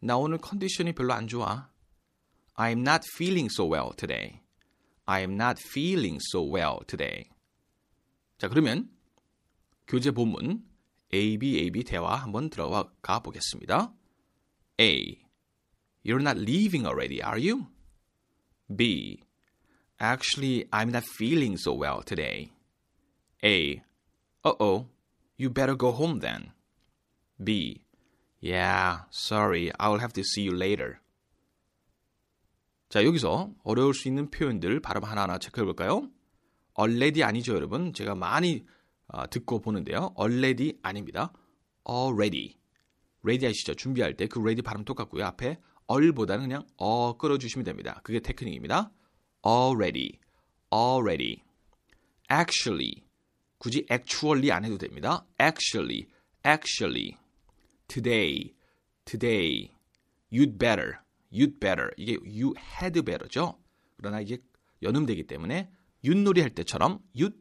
[0.00, 1.70] 나 오늘 컨디션이 별로 안 좋아.
[2.56, 4.40] I'm not feeling so well today.
[5.06, 7.30] I'm not feeling so well today.
[8.38, 8.90] 자, 그러면
[9.86, 10.64] 교재 본문
[11.12, 13.92] A, B, A, B 대화 한번 들어가 보겠습니다.
[14.80, 15.20] A.
[16.04, 17.66] You're not leaving already, are you?
[18.74, 19.22] B.
[20.00, 22.50] Actually, I'm not feeling so well today.
[23.44, 23.82] A.
[24.44, 24.88] Uh-oh.
[25.36, 26.52] You better go home then.
[27.42, 27.84] B.
[28.41, 29.71] Yeah, sorry.
[29.79, 30.99] I'll have to see you later.
[32.89, 36.09] 자, 여기서 어려울 수 있는 표현들 발음 하나하나 체크해 볼까요?
[36.79, 37.93] already 아니죠, 여러분.
[37.93, 38.65] 제가 많이
[39.07, 40.13] 어, 듣고 보는데요.
[40.19, 41.33] already 아닙니다.
[41.87, 42.55] already.
[43.23, 43.73] ready 아시죠?
[43.73, 45.25] 준비할 때 그 ready 발음 똑같고요.
[45.25, 45.59] 앞에
[45.91, 47.99] all보다는 그냥 어 끌어주시면 됩니다.
[48.03, 48.91] 그게 테크닉입니다.
[49.45, 50.19] already,
[50.73, 51.41] already.
[52.31, 53.03] actually.
[53.57, 55.25] 굳이 actually 안 해도 됩니다.
[55.41, 56.07] actually,
[56.45, 57.17] actually.
[57.89, 58.53] Today,
[59.05, 59.71] today.
[60.31, 60.99] you'd better,
[61.31, 61.91] you'd better.
[61.97, 63.57] 이게 you had better죠.
[63.97, 64.37] 그러나 이게
[64.81, 65.71] 연음되기 때문에
[66.03, 67.35] 윷놀이 할 때처럼 you'd,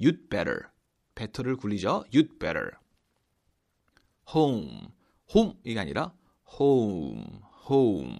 [0.00, 0.68] you'd better.
[1.14, 2.04] better를 굴리죠.
[2.12, 2.72] you'd better.
[4.34, 4.88] home,
[5.34, 6.14] home 이게 아니라
[6.58, 8.18] home, home.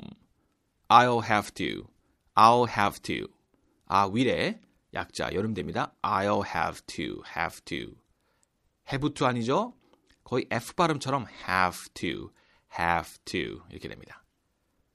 [0.88, 1.88] I'll have to,
[2.36, 3.32] I'll have to.
[3.86, 4.60] 아, 위래
[4.92, 5.94] 약자 여름 됩니다.
[6.02, 7.96] I'll have to, have to.
[8.88, 9.74] have to 아니죠?
[10.24, 12.30] 거의 F 발음처럼 have to,
[12.78, 14.24] have to 이렇게 됩니다.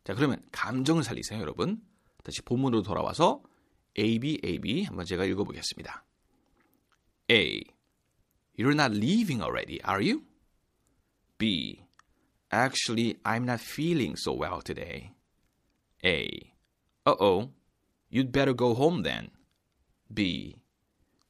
[0.03, 1.81] 자, 그러면 감정을 살리세요, 여러분.
[2.23, 3.43] 다시 본문으로 돌아와서
[3.99, 6.05] A, B, A, B 한번 제가 읽어보겠습니다.
[7.29, 7.63] A.
[8.57, 10.23] You're not leaving already, are you?
[11.37, 11.83] B.
[12.51, 15.13] Actually, I'm not feeling so well today.
[16.03, 16.53] A.
[17.05, 17.51] Uh-oh.
[18.09, 19.31] You'd better go home then.
[20.11, 20.61] B.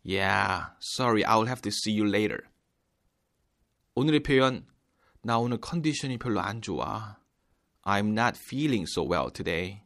[0.04, 2.46] Yeah, sorry, I'll have to see you later.
[4.00, 4.64] 오늘의 표현,
[5.24, 7.18] 나 오늘 컨디션이 별로 안 좋아.
[7.82, 9.82] I'm not feeling so well today.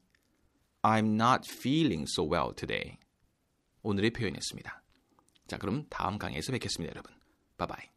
[0.82, 2.98] I'm not feeling so well today.
[3.84, 4.84] 오늘의 표현이었습니다.
[5.48, 7.14] 자, 그럼 다음 강의에서 뵙겠습니다, 여러분.
[7.56, 7.88] 바이바이.